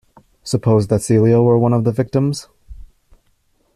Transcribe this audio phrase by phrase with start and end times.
[0.41, 2.47] Suppose that Celia were one of the victims?